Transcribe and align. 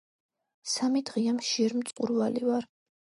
–სამი 0.71 1.03
დღეა 1.09 1.35
მშიერ-მწყურვალი 1.41 2.47
ვარ! 2.49 2.69